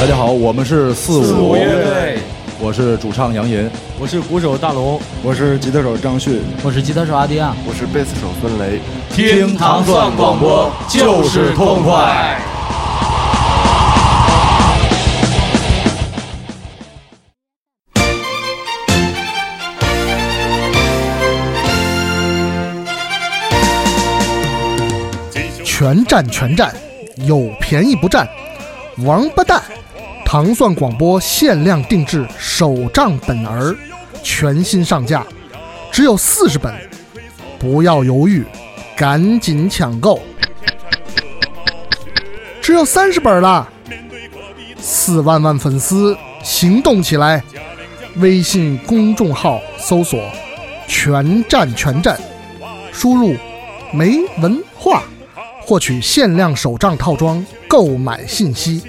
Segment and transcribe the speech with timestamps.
[0.00, 1.56] 大家好，我们是四五。
[1.56, 2.18] 乐队，
[2.60, 8.78] 我是主唱杨银，我是鼓手大龙，我是吉他手张旭，我是吉他手阿迪亚，我是贝斯手孙雷。
[9.10, 12.40] 听糖蒜广播就是痛快。
[25.64, 26.72] 全占全占，
[27.26, 28.28] 有便宜不占，
[28.98, 29.60] 王八蛋！
[30.30, 33.74] 糖蒜广播限量定制手账本儿，
[34.22, 35.26] 全新上架，
[35.90, 36.70] 只有四十本，
[37.58, 38.44] 不要犹豫，
[38.94, 40.20] 赶紧抢购！
[42.60, 43.66] 只有三十本了，
[44.78, 47.42] 四万万粉丝行动起来！
[48.16, 50.22] 微信公众号搜索
[50.86, 52.20] “全站全站”，
[52.92, 53.34] 输入
[53.94, 55.04] “没文化”。
[55.64, 58.82] 获取限量手账套装购买信息，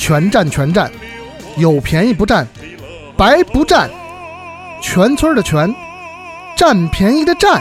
[0.00, 0.90] 全占全占，
[1.58, 2.48] 有便宜不占，
[3.18, 3.90] 白不占，
[4.80, 5.72] 全村的全，
[6.56, 7.60] 占便宜的占。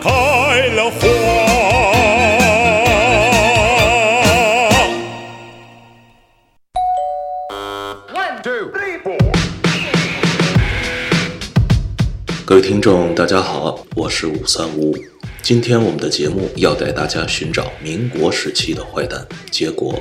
[0.00, 0.08] 开
[0.76, 1.08] 了花。
[12.46, 15.19] 各位听众，大家好，我是五三五五。
[15.42, 19.94] 今天我们的节目要带大家寻找民国时期的坏蛋，结果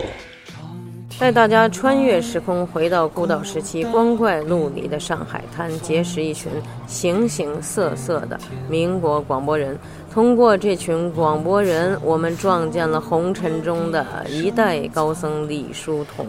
[1.17, 6.51] 带大家穿越时空，回到孤岛时期光怪陆离的上海滩，结识一群
[6.87, 9.77] 形形色色的民国广播人。
[10.13, 16.27] 通过这群广播人，我们撞见了红尘中的一代高僧李叔同，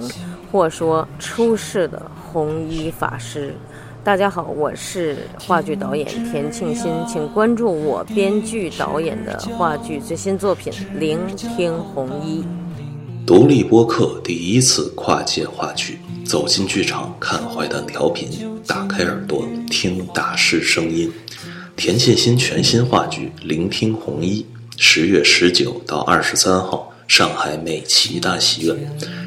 [0.51, 2.01] 或说出世的
[2.33, 3.55] 红衣法师。
[4.03, 12.43] 大家好，我是话剧导演田庆新，请关注我编剧导演的话剧最新作品《聆听红衣》。
[13.27, 18.31] 独立播客第一次跨界话剧，走进剧场看坏蛋调频，
[18.67, 21.13] 打开耳朵听大师声音。
[21.77, 24.47] 田沁鑫全新话剧《聆听红衣》，
[24.79, 28.77] 十月十九到二十三号上海美琪大戏院，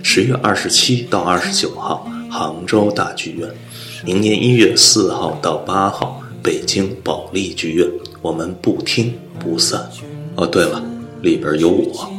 [0.03, 3.47] 十月二十七到二十九号杭州大剧院。
[4.05, 7.89] 明年一月四号到八号，北京保利剧院，
[8.21, 9.89] 我们不听不散。
[10.35, 10.83] 哦，对了，
[11.21, 12.12] 里边有我。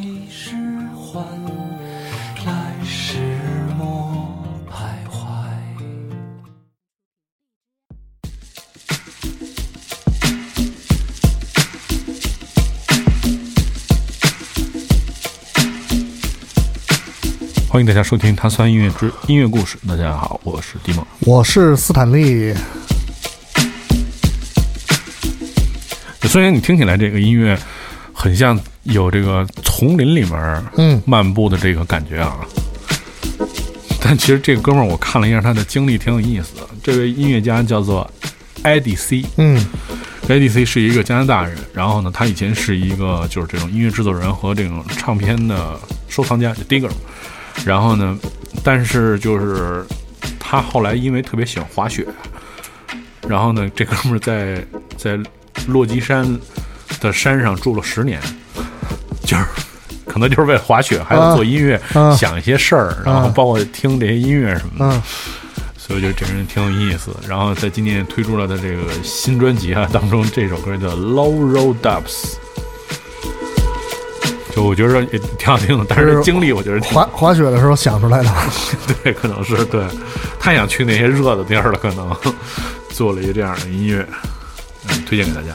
[17.75, 19.77] 欢迎大家收听《碳酸音乐之音乐故事》。
[19.89, 22.55] 大家好，我是迪梦，我是斯坦利。
[26.23, 27.59] 虽然你听起来这个音乐
[28.13, 32.47] 很像有这个丛林里面嗯漫步的这个感觉啊，
[34.01, 36.63] 但其实这个哥们儿我看了一下他的经历挺有意思的。
[36.81, 38.09] 这位音乐家叫做
[38.63, 39.61] Eddie C，嗯
[40.29, 45.77] ，Eddie C 是一个加拿大人，然后呢，他以前是一个就是这种音乐制作人和这种唱片的
[46.09, 46.89] 收藏家，就 Digger。
[47.65, 48.19] 然后呢？
[48.63, 49.85] 但是就是
[50.41, 52.07] 他后来因为特别喜欢滑雪，
[53.29, 54.65] 然后呢，这哥们儿在
[54.97, 55.19] 在
[55.69, 56.27] 落基山
[57.01, 58.19] 的山上住了十年，
[59.23, 59.45] 就是
[60.07, 61.79] 可能就是为了滑雪，还有做音乐，
[62.17, 65.03] 想一些事儿，然后包括听这些音乐什么的。
[65.77, 67.15] 所以我觉得这人挺有意思。
[67.29, 72.03] 然后在今年推出了他这个新专辑啊当中，这首歌叫《Low Road Dubs》。
[74.55, 78.31] 就我觉得也挺好听的，但是经历我觉得滑滑雪的时候想出来的，
[79.03, 79.83] 对，可能是对，
[80.39, 82.17] 太想去那些热的地儿了，可能
[82.91, 84.07] 做了一个这样的音乐，
[84.89, 85.49] 嗯推荐给大家。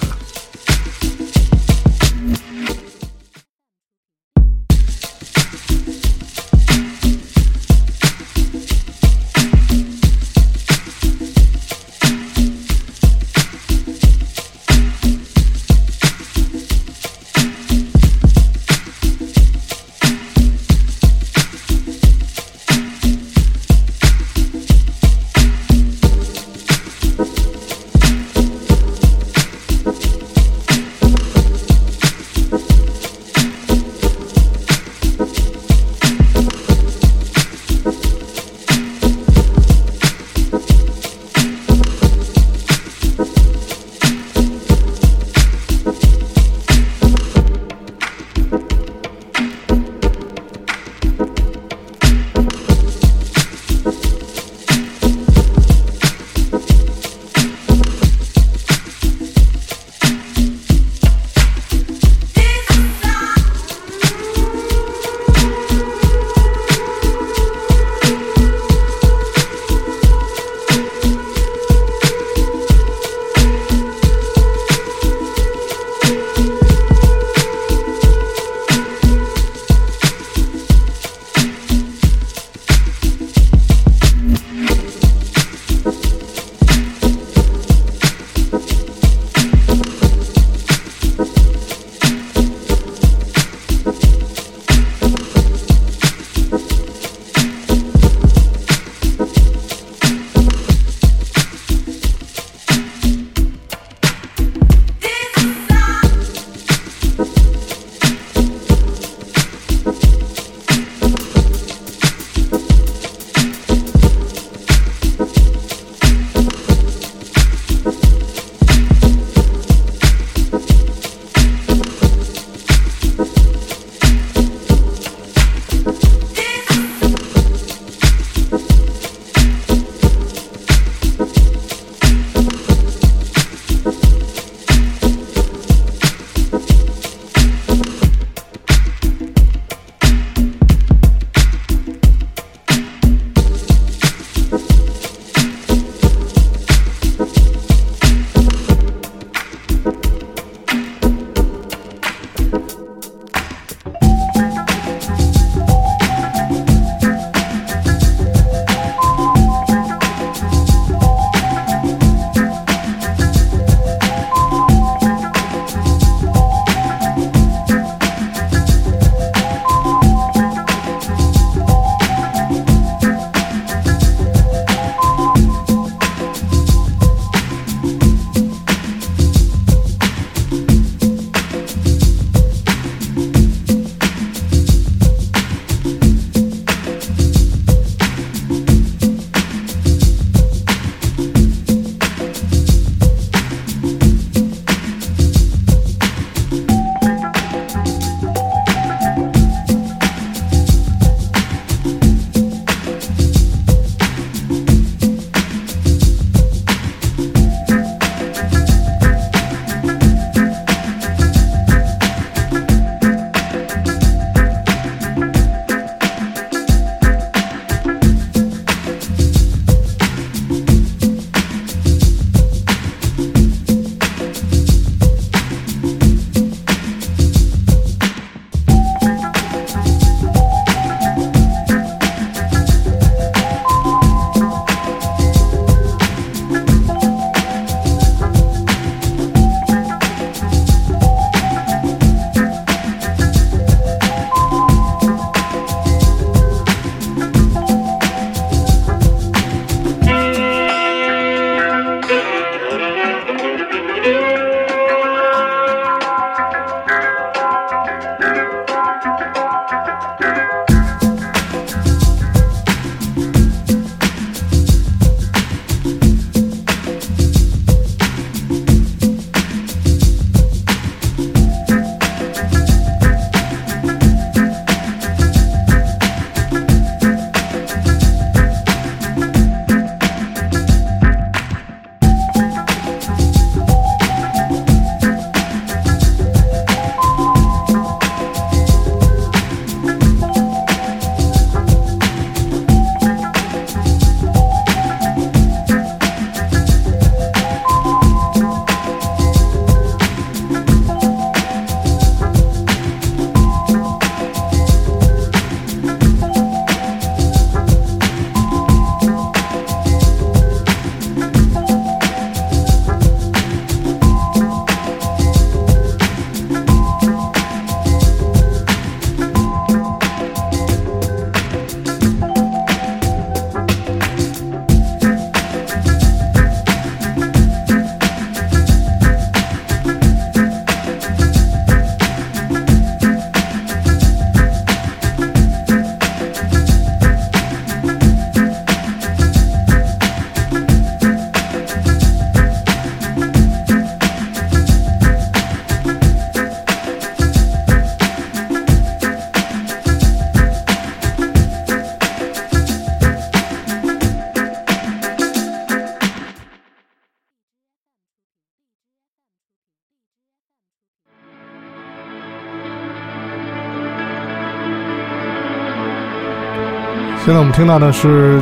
[367.30, 368.42] 现在我们听到的是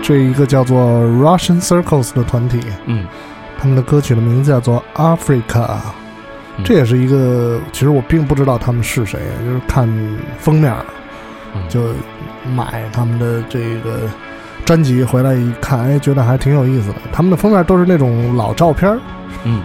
[0.00, 3.04] 这一个叫做 Russian Circles 的团体，嗯，
[3.58, 5.66] 他们的歌曲的名字叫做 Africa。
[6.56, 9.88] 嗯这也是一个，其实我并不知道他们是谁，就是看
[10.38, 10.72] 封面
[11.52, 11.80] 嗯就
[12.54, 14.02] 买他们的这个
[14.64, 16.94] 专辑回来一看，哎，觉得还挺有意思的。
[17.12, 18.96] 他们的封面都是那种老照片，
[19.42, 19.62] 嗯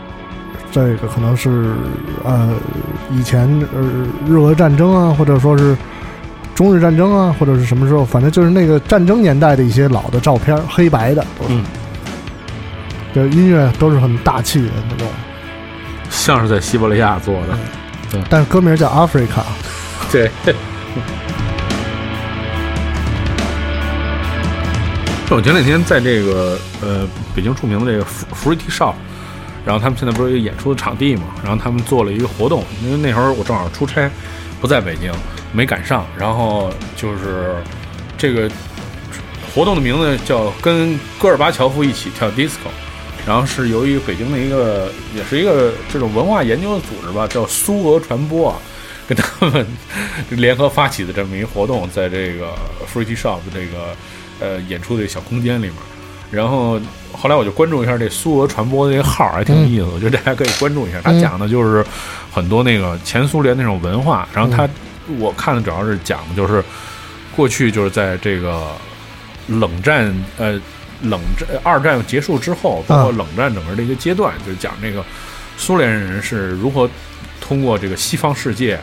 [0.72, 1.76] 这个可能是
[2.24, 2.56] 呃
[3.12, 5.78] 以前呃日俄战争啊，或者说是
[6.56, 11.54] 中日战争啊，或者是什么时候，反正就是那个战争年代的一些老的照片，黑白的都是。
[11.54, 11.64] 嗯，
[13.14, 15.08] 这音乐都是很大气的那种，
[16.10, 17.58] 像是在西伯利亚做的。
[18.12, 19.42] 对但是歌名叫 Africa。
[20.12, 20.30] 对。
[25.32, 28.94] 我前两天在这个呃北京著名的这个 Free Tea Shop，
[29.66, 34.08] 然后他们现在不是有演出的场地嘛，然后他们做了一个活动，因为那会儿我正好出差，
[34.62, 35.12] 不在北京，
[35.54, 37.56] 没赶上，然后就是
[38.18, 38.50] 这个
[39.54, 42.72] 活动的名字叫跟戈尔巴乔夫一起跳 disco，
[43.26, 48.58] 然后是由于北京的一个也是一个这种文化研究的组织吧，叫苏俄传播啊，
[49.08, 49.66] 跟他们
[50.30, 52.48] 联合发起的这么一个活动，在这个
[52.92, 53.96] Free Tea Shop 这个
[54.40, 55.74] 呃演出的小空间里面。
[56.32, 56.82] 然后
[57.12, 61.00] 后来我就关注一下这苏俄传播的这个号，还挺有意思的，我觉得大家可以关注一下。
[61.00, 61.86] 他讲的就是
[62.32, 64.68] 很多那个前苏联那种文化，然后他
[65.20, 66.64] 我看的主要是讲的就是
[67.36, 68.72] 过去就是在这个
[69.48, 70.60] 冷战呃
[71.02, 75.04] 冷战二战结束之后，包括冷战整个的一个阶段，就是讲这个
[75.58, 76.90] 苏联人是如何
[77.42, 78.80] 通过这个西方世界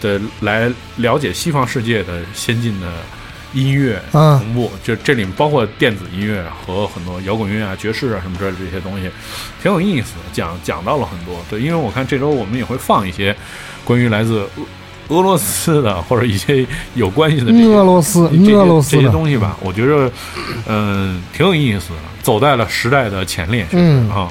[0.00, 2.88] 的来了解西方世界的先进的
[3.52, 9.08] 音乐啊同步，就这里面包括电子音乐和很多摇滚乐啊、爵士啊什么之类的这些东西，
[9.62, 11.40] 挺有意思的，讲讲到了很多。
[11.48, 13.34] 对，因为我看这周我们也会放一些
[13.84, 14.44] 关于来自
[15.08, 20.10] 俄俄罗斯的或者一些有关系的这些俄罗斯，这些这些俄罗斯的，东西吧，我觉着，
[20.66, 24.28] 嗯、挺有意思的，走在了时代的前列，嗯啊。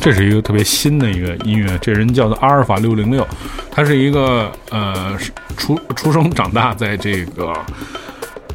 [0.00, 3.26] 这是一个特别新的一个音乐，这人叫做阿尔法六零六，
[3.70, 5.14] 他是一个呃
[5.58, 7.52] 出出生长大在这个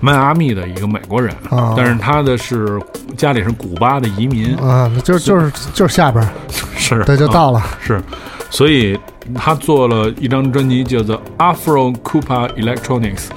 [0.02, 2.82] 迈阿密的一个美国人，啊但是他的是
[3.16, 6.30] 家里是古巴的移民，啊，那就是就是就是下边儿，
[6.76, 7.64] 是对，就啊到了。
[7.80, 8.02] 是，
[8.50, 9.00] 所以
[9.36, 13.28] 他做了一张专辑叫做 Afro Cupa Electronics，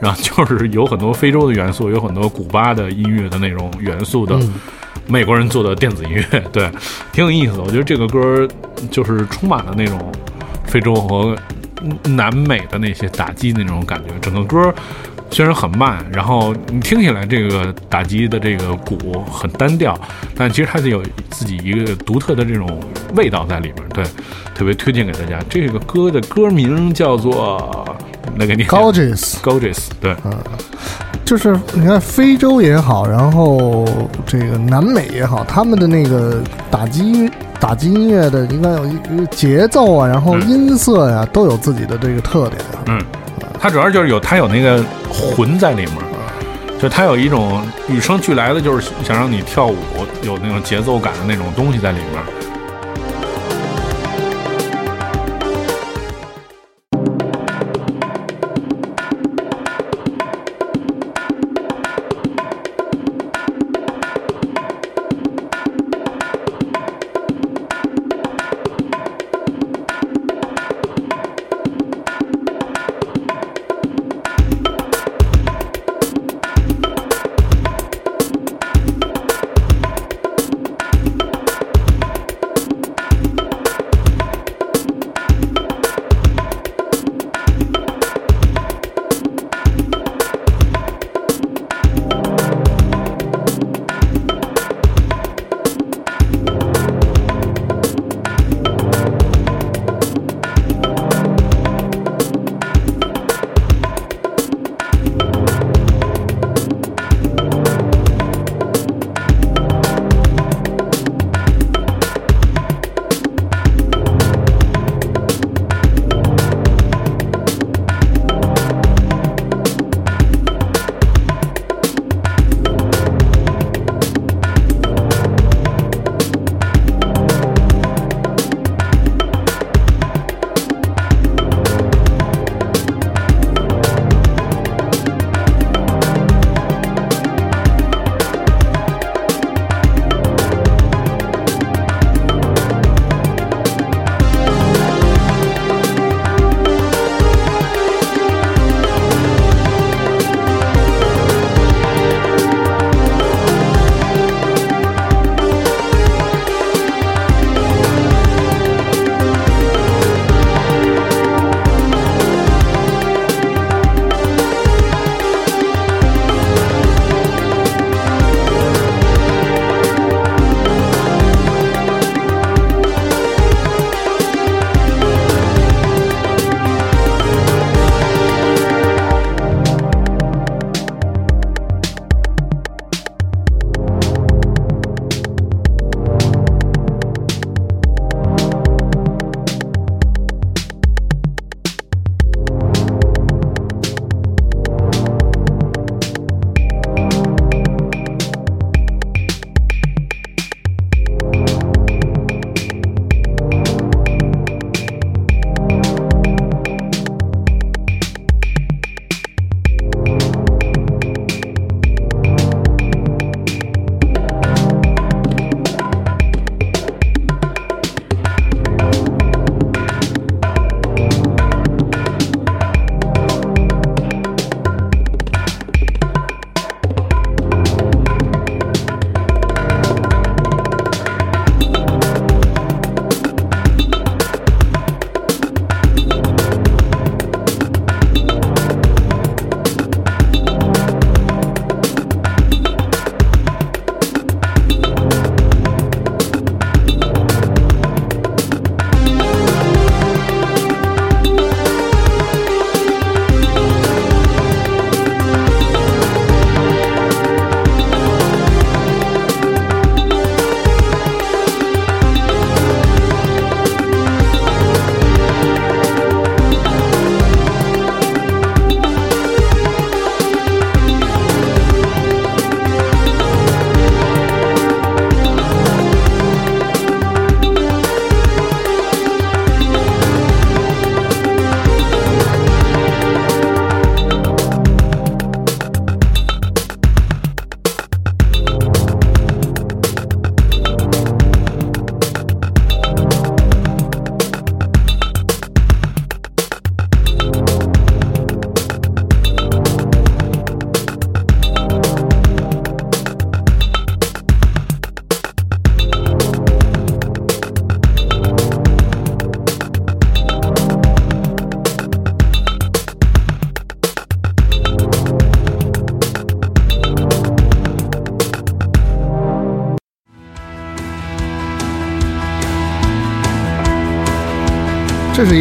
[0.00, 4.38] 然后就是有很多非洲的元素，有很多古巴的音乐的那种元素的。
[5.06, 6.70] 美国人做的电子音乐， 对，
[7.12, 7.62] 挺有意思的。
[7.62, 8.48] 我觉得这个歌
[8.90, 10.12] 就是充满了那种
[10.66, 11.36] 非洲和
[12.04, 14.12] 南美的那些打击那种感觉。
[14.20, 14.74] 整个歌
[15.30, 19.98] 虽然很慢，然后你听起来这个打击的这个鼓很单调，
[20.36, 22.80] 但其实它是有自己一个独特的这种
[23.14, 23.88] 味道在里面。
[23.92, 24.04] 对，
[24.54, 25.40] 特别推荐给大家。
[25.48, 27.86] 这个歌的歌名叫做
[28.36, 30.14] 那个你 Gorgeous，Gorgeous，对，
[31.24, 33.84] 就是你看非洲也好，然后
[34.26, 42.84] 这个南美也好，他们的那个打击打击音乐的应该有节奏啊，然后音色呀、都有自己的这个特点啊。
[42.86, 43.00] 嗯，
[43.58, 45.96] 它主要就是有它有那个魂在里面，
[46.78, 49.76] 就它有一种与生俱来的，就是想让你跳舞，
[50.22, 52.43] 有那种节奏感的那种东西在里面。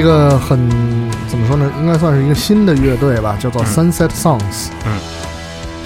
[0.03, 0.59] 个很
[1.27, 1.71] 怎么说呢？
[1.79, 4.67] 应该算是一个新的乐队吧，叫做 Sunset Songs。
[4.85, 4.99] 嗯，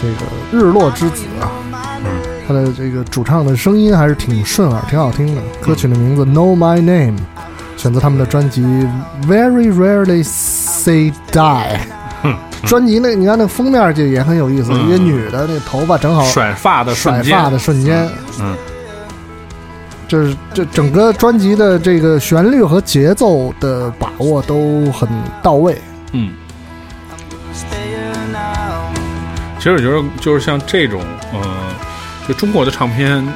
[0.02, 1.52] 这个日落之子啊，
[2.04, 2.12] 嗯，
[2.48, 5.42] 他的这个主唱的声音还是挺顺耳、挺好听的。
[5.62, 7.18] 歌曲的名字《Know My Name》，
[7.78, 8.62] 选择他们的专辑
[9.28, 11.80] 《Very Rarely Say Die》。
[12.66, 18.10] 专辑那你看那封面就也很有意思，嗯一个女的，那头发正好甩发的甩瞬间，发的瞬间，
[18.42, 18.56] 嗯，
[20.08, 25.08] 就是这整个专辑的这个旋律和节奏的把握都很
[25.44, 25.78] 到位。
[26.14, 26.34] 嗯，
[29.58, 31.02] 其实我觉得就是像这种，
[31.34, 31.42] 呃，
[32.28, 33.28] 就中国的唱片，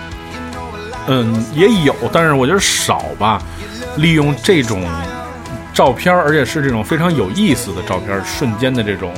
[1.08, 3.42] 嗯，也有，但是我觉得少吧。
[3.98, 4.82] 利用这种
[5.74, 9.14] 照片，而且是这种非常有意思的照片，瞬间的这种，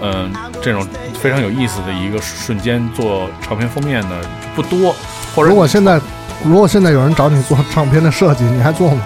[0.00, 0.86] 嗯、这种
[1.20, 4.20] 非常有意思的一个瞬间做唱片封面的
[4.54, 4.94] 不多，
[5.36, 6.00] 或者如果现在
[6.42, 9.02] 如果现在有人找你做唱片的设计，你还做吗？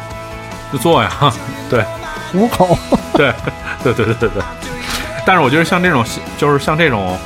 [0.73, 1.11] 就做呀，
[1.69, 1.85] 对。
[2.33, 2.79] 五口，
[3.15, 3.35] 对，
[3.83, 4.43] 对对对对对。
[5.27, 6.05] 但是我觉得像这种，
[6.39, 7.19] 就是像这种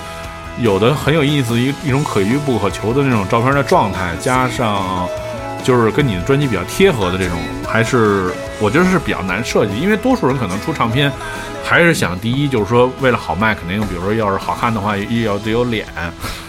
[0.59, 5.07] 有的很有意思一一种可遇不可求的那种照片的状态，加上
[5.63, 7.39] 就是跟你的专辑比较贴合的这种，
[7.69, 9.79] 还是我觉得是比较难设计。
[9.79, 11.13] 因为多数人可能出唱片，
[11.63, 15.87] 还是想第一就是说为了好卖，肯定比如说要是好看的话，也要得有脸，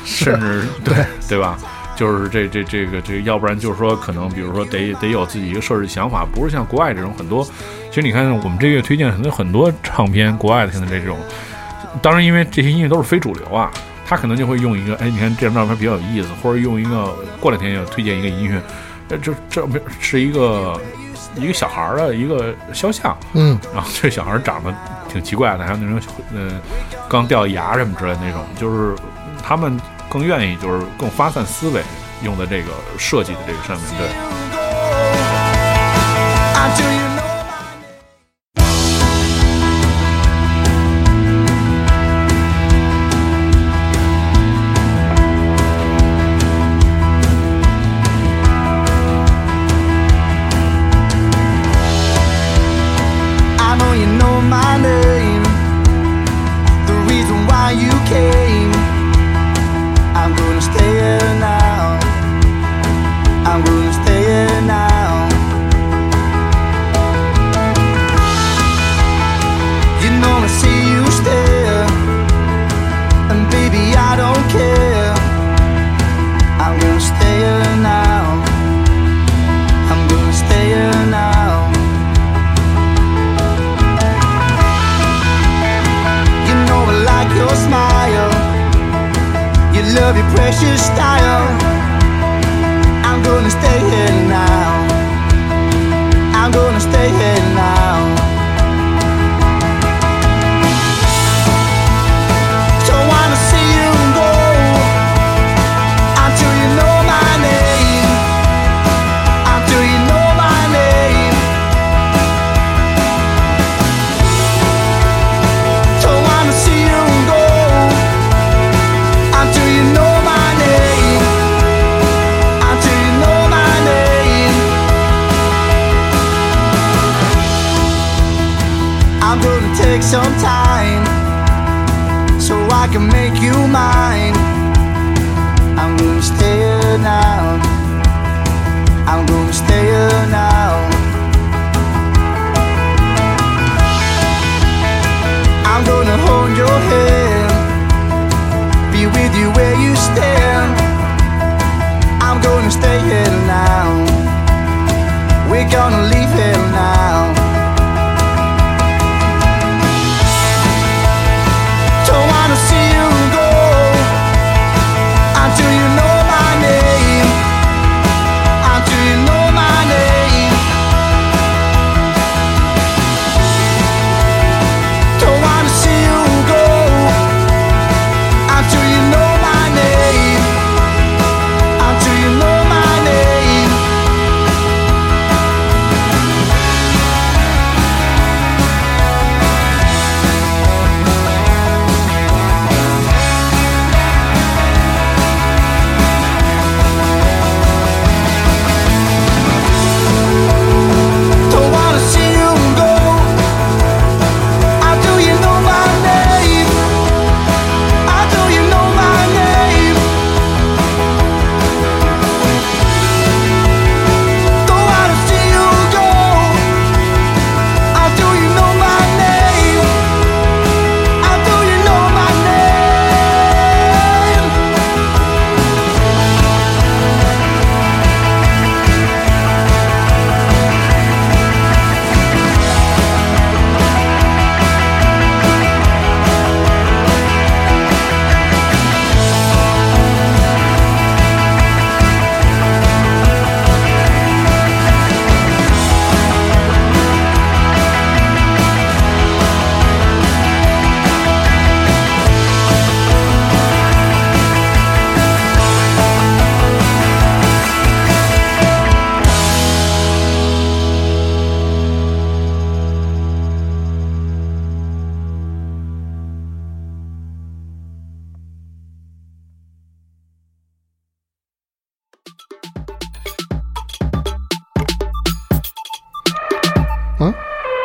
[0.05, 1.57] 甚至对对吧？
[1.95, 7.43] 就是这这这个这个，要不然就是说可能比如说得得有自己一个设置想法，不是像国外这种很多。
[7.89, 11.17] 其实你看我们这个月推荐很多很多唱片，国外的现在这种，
[12.01, 13.71] 当然因为这些音乐都是非主流啊，
[14.05, 18.61] 他可能就会用一个，哎，你看这张照片比较有意思，或者用一个过两天要推荐一个音乐，
[19.09, 20.79] 呃，这这不是一个
[21.37, 24.73] 一个小孩儿的一个肖像，嗯，然后这小孩长得
[25.07, 26.59] 挺奇怪的，还有那种呃
[27.07, 28.93] 刚掉牙什么之类的那种，就是
[29.41, 31.81] 他们更愿意就是更发散思维
[32.23, 34.07] 用在这个设计的这个上面，对。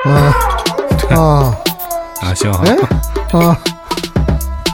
[2.34, 2.76] 行，哎，
[3.38, 3.56] 啊，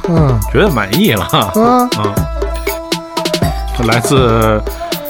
[0.09, 1.25] 嗯觉得满意了。
[1.25, 2.15] 啊，啊，
[3.75, 4.63] 它来自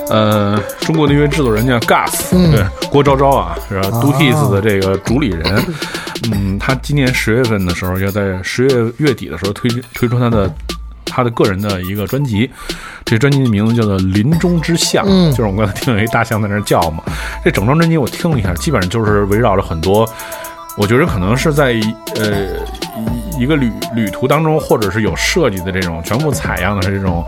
[0.08, 2.52] 呃中国的一位制作人叫 Gus，、嗯。
[2.52, 3.88] 对郭昭昭啊，是吧？
[3.88, 5.62] 啊？Do His 的这个主理人，
[6.32, 10.50] 嗯，他今年十月份的时候，要在十月月底的时候推推出他的
[11.04, 12.48] 他的个人的一个专辑，
[13.04, 15.30] 这专辑的名字叫做《林中之象》，嗯。
[15.32, 17.02] 就是我们刚才听到一大象在那叫嘛。
[17.46, 20.04] 这整张专辑我听了一下，基本上就是围绕着很多。
[20.76, 21.66] 我觉得可能是在
[22.16, 22.58] 呃
[23.36, 27.24] 一一个旅旅途当中，或者是有设计的这种全部采样的是这种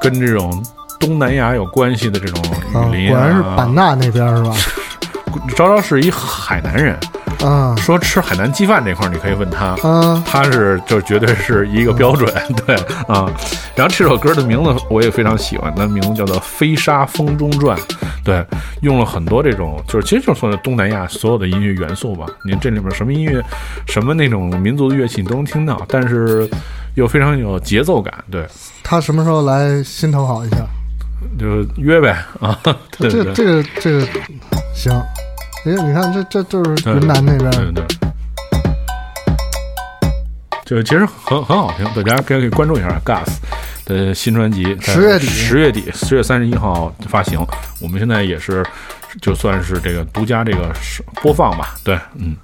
[0.00, 0.64] 跟这种
[1.00, 2.40] 东南亚有关系的这种
[2.72, 3.56] 啊雨林果然是啊。
[3.56, 4.54] 版纳那边是吧？
[5.56, 6.96] 昭昭是一海南人，
[7.44, 12.32] 啊说吃海南鸡饭这块儿你可以问他，啊，他是就绝对是一个标准，
[12.66, 12.74] 对
[13.08, 13.30] 啊。
[13.74, 17.76] 然后这首歌的名字我也非常喜欢，那名字叫做《飞沙风中转》，
[18.24, 18.44] 对，
[18.82, 22.26] 用了很多这种，就是其实就是说东南亚所有的音乐元素吧。
[22.44, 23.42] 你这里面什么音乐，
[23.86, 26.48] 什么那种民族的乐器你都能听到，但是
[26.94, 28.46] 又非常有节奏感，对，
[28.82, 30.56] 他什么时候来心头好一下？
[31.38, 32.58] 就约呗啊，
[32.98, 34.06] 对对这这个这个
[34.74, 34.92] 行，
[35.66, 37.86] 哎，你看这这就是云南那边对对对。
[40.64, 43.26] 就其实很很好听，大家可以关注一下 Gas
[43.84, 47.44] 的新专辑，在10月底十月底，十月三十一号发行。
[47.80, 48.64] 我们现在也是，
[49.20, 50.72] 就算是这个独家这个
[51.20, 51.74] 播放吧。
[51.82, 52.36] 对，嗯。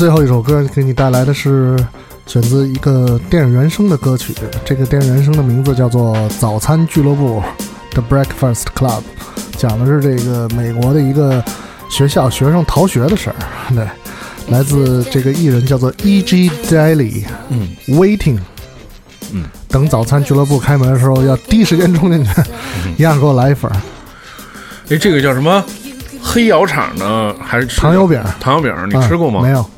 [0.00, 1.76] 最后一首歌给你带来的是
[2.24, 4.32] 选自一个电影原声的歌曲，
[4.64, 7.42] 这个电影原声的名字叫做《早餐俱乐部》
[7.92, 9.02] （The Breakfast Club），
[9.58, 11.44] 讲的是这个美国的一个
[11.90, 13.36] 学校学生逃学的事儿。
[13.74, 13.86] 对，
[14.48, 16.50] 来自这个艺人叫做 E.G.
[16.66, 18.38] Daily，嗯，Waiting，
[19.34, 22.30] 嗯，等早餐俱乐部开门的时候要第一时间冲进去，
[22.96, 23.76] 一样给我来一份儿
[24.88, 25.62] 哎，这个叫什么？
[26.22, 28.18] 黑窑厂的还是糖油饼。
[28.40, 29.40] 糖油饼，你吃过吗？
[29.40, 29.70] 嗯没有，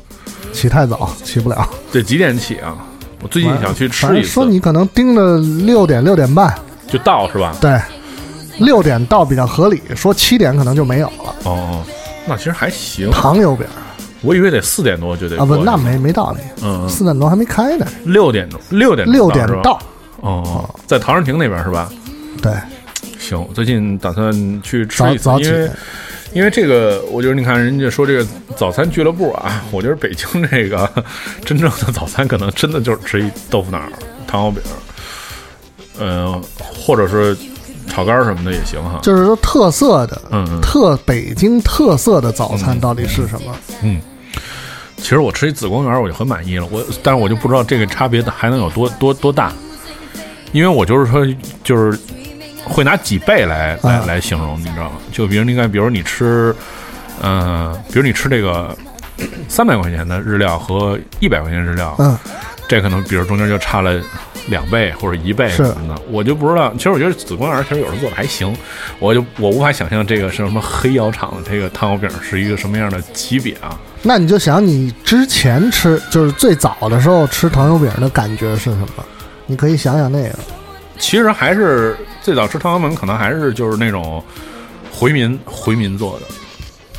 [0.53, 1.67] 起太早，起不了。
[1.91, 2.77] 得几点起啊？
[3.21, 6.53] 我最近想去吃一次，说你可能盯着六点六点半，
[6.87, 7.55] 就到是吧？
[7.59, 7.79] 对，
[8.59, 9.81] 六点到比较合理。
[9.95, 11.35] 说七点可能就没有了。
[11.45, 11.83] 哦，
[12.27, 13.09] 那其实还行。
[13.11, 13.65] 糖油饼
[14.21, 19.79] 我以为得四点多就得啊，不，过去那没没道理，嗯，嗯四点多还没开呢，六点钟，六点钟六点是吧到。
[20.21, 21.89] 哦，在唐人亭那边是吧？
[22.41, 22.51] 对，
[23.19, 25.69] 行，最近打算去吃一次早早，起因为
[26.33, 28.25] 因为这个，我觉得你看人家说这个
[28.57, 30.89] 早餐俱乐部啊， 我觉得北京这个
[31.45, 33.91] 真正的早餐可能真的就是吃一豆腐脑儿、
[34.27, 34.61] 糖油饼，
[35.99, 37.37] 呃，或者是
[37.87, 38.99] 炒肝儿什么的也行哈。
[39.03, 43.55] 就是说特色的，嗯嗯特北京特色的早餐到底是什么？
[43.83, 44.01] 嗯，
[44.97, 49.53] 其实我吃一紫光园我就很满意了，我但是我就不知道这个差别还能有多多多大，
[50.51, 51.23] 因为我就是说
[51.63, 51.97] 就是
[52.63, 54.97] 会拿几倍来来、啊来形容，你知道吗？
[55.11, 56.55] 就比如你看，比如你吃，
[57.21, 58.75] 嗯、比如你吃这个
[59.47, 62.17] 三百块钱的日料和一百块钱日料，嗯，
[62.67, 64.01] 这可能比如中间就差了
[64.47, 66.73] 两倍或者一倍是什么的，我就不知道。
[66.73, 68.55] 其实我觉得紫光园其实有时候做的还行，
[68.99, 73.79] 我就我无法想象这个是什么黑窑厂的这个糖油饼是一个什么样的级别啊。
[74.01, 79.05] 那你就想你之前吃，就是最早的时候吃糖油饼的感觉是什么？
[79.45, 80.39] 你可以想想那个。
[80.99, 84.23] 其实还是最早吃汤圆饼，可能还是就是那种
[84.91, 86.25] 回民回民做的，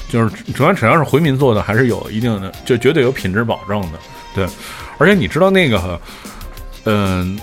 [0.09, 3.99] 就是主要只要是回民做的，还是有一定的，就绝对有品质保证的。
[4.35, 4.47] 对，
[4.99, 5.99] 而且你知道那个，
[6.85, 7.39] 嗯、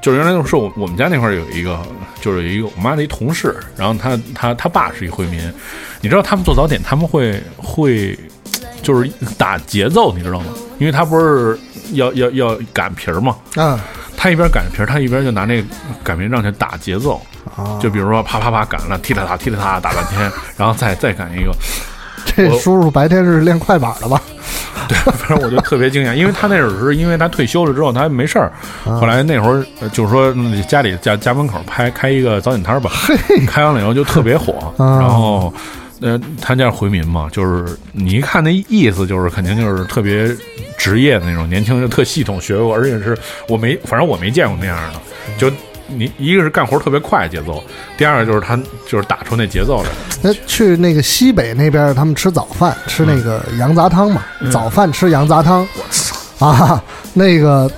[0.00, 1.78] 就是原来就是我我们家那块儿有一个，
[2.20, 5.38] 就是有一个我妈的一同事，然后他他他爸是一回民，
[6.00, 8.18] 你知道他们做早点他们会会
[8.82, 10.46] 就是打节奏，你知道吗？
[10.78, 11.58] 因为他不是
[11.92, 13.78] 要要要擀皮儿嘛，啊
[14.22, 15.60] 他一边擀皮儿，他一边就拿那
[16.04, 17.20] 擀面杖去打节奏，
[17.56, 21.50] 啊，就比如说啪啪啪擀了，踢踏踏踢踏踏打半天，然后再再擀一个，
[22.24, 24.22] 这叔叔白天是练快板的吧？
[24.86, 28.52] 对，反正我就特别惊讶，因为他那会儿是因为他退休了之后他没事儿，
[28.84, 32.92] 后来那会儿呃就是说嗯家里家家门口拍开一个早点摊儿吧，
[33.48, 35.52] 开完了以后就特别火，啊然后。
[36.02, 40.28] 呃，他家回民嘛，就是你一看那意思，就是肯定就是特别
[40.76, 43.16] 职业的那种，年轻人特系统学过，而且是
[43.48, 45.00] 我没，反正我没见过那样的。
[45.38, 45.50] 就
[45.86, 47.62] 你一个是干活特别快节奏，
[47.96, 48.56] 第二个就是他
[48.88, 49.90] 就是打出那节奏来。
[50.22, 55.66] 那去那个西北那边，他们吃早饭，吃那个羊杂汤嘛，嗯早饭吃羊杂汤。
[56.38, 56.82] 啊，
[57.14, 57.70] 那个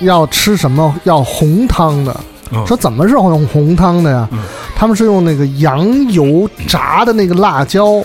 [0.00, 0.94] 要吃什么？
[1.04, 2.20] 要红汤的。
[2.52, 4.28] 嗯说怎么是用红汤的呀？
[4.76, 8.02] 他们是用那个羊油炸的那个辣椒，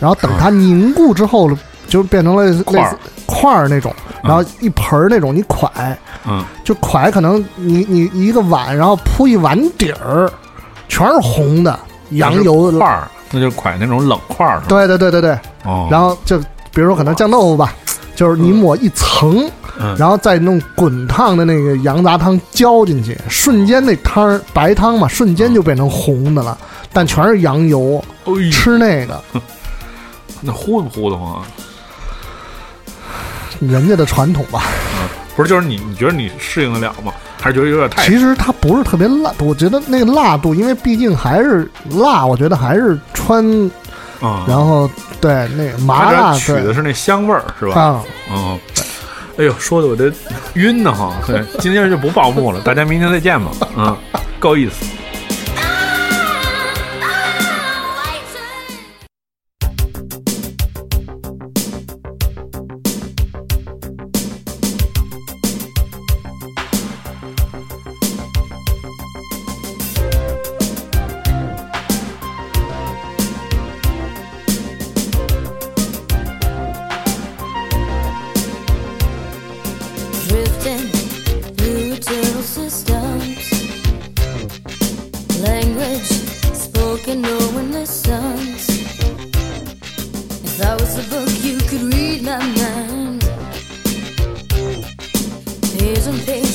[0.00, 1.50] 然后等它凝固之后，
[1.86, 5.68] 就变成了类似块儿块儿那种，然后一盆儿那种，你蒯，
[6.26, 10.30] 嗯，就蒯可能你你一个碗，然后铺一碗底儿，
[10.88, 11.78] 全是红的
[12.10, 14.60] 羊油块儿，那就是蒯那种冷块儿。
[14.68, 16.38] 对对对对对，哦，然后就
[16.72, 17.72] 比如说可能酱豆腐吧，
[18.16, 19.50] 就是你抹一层，嗯
[19.98, 26.56] 然后再弄滚烫的那个羊杂汤浇进去，瞬间那汤儿白汤嘛，瞬间就变成红的了，
[26.92, 28.02] 但全是羊油，
[28.52, 29.22] 吃那个
[30.40, 31.42] 那糊不糊的慌啊？
[33.60, 34.64] 人家的传统吧。
[35.36, 37.12] 不是，就是你你觉得你适应得了吗？
[37.40, 43.44] 还是觉得有点太其实它不是特别辣，我觉得那个辣度，因为毕竟还是辣，我觉得还是川，
[44.22, 44.44] 嗯？
[44.46, 44.88] 然后
[45.20, 47.74] 对那个麻辣取的是那香味儿，是吧？
[47.80, 48.58] 啊，嗯。
[49.36, 50.04] 哎呦，说的我都
[50.54, 51.12] 晕呢哈！
[51.26, 53.50] 对，今天就不报幕了，大家明天再见吧。
[53.76, 53.96] 嗯，
[54.38, 54.86] 够意思。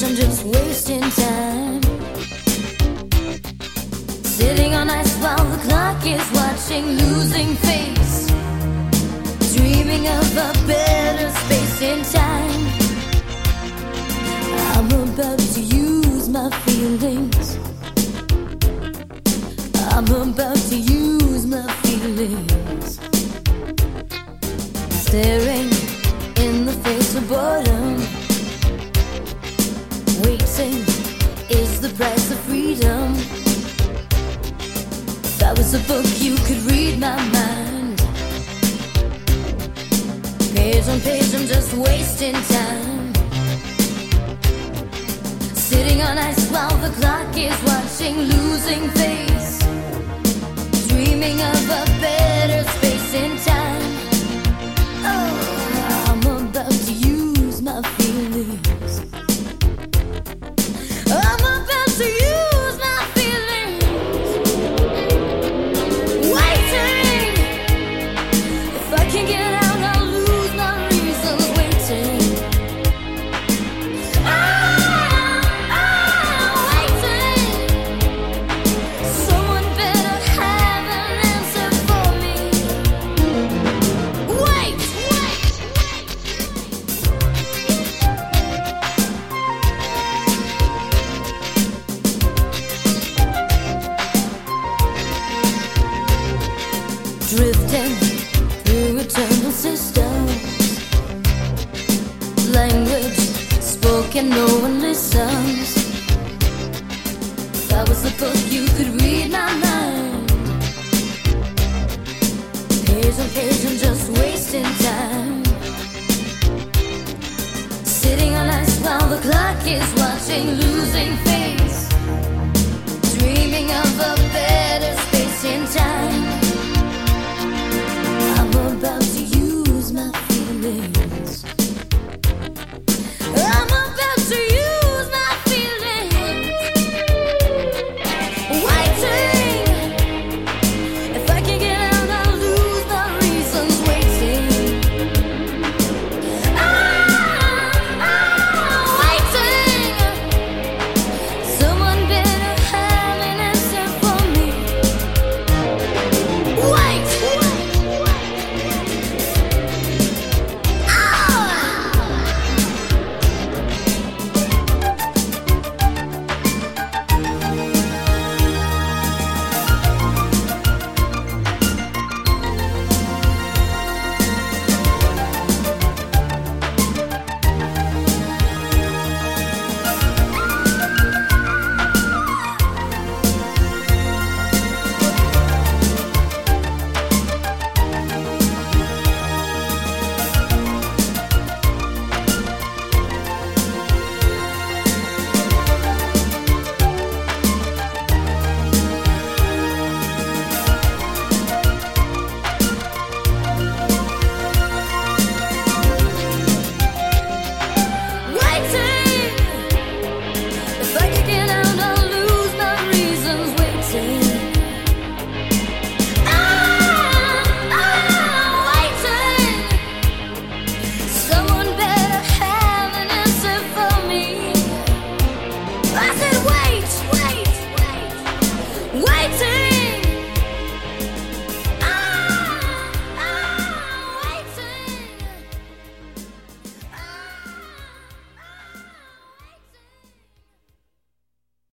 [0.02, 1.82] I'm just wasting time.
[4.24, 8.28] Sitting on ice while the clock is watching, losing face.
[9.54, 12.64] Dreaming of a better space in time.
[14.72, 17.58] I'm about to use my feelings.
[19.91, 23.00] I'm about to use my feelings.
[25.04, 25.70] Staring
[26.45, 27.78] in the face of boredom.
[30.60, 30.82] Losing
[31.49, 33.14] is the price of freedom.
[35.24, 37.97] If that was a book you could read my mind.
[40.53, 43.14] Page on page, I'm just wasting time.
[45.55, 49.60] Sitting on ice while the clock is watching, losing face.
[50.89, 52.78] Dreaming of a better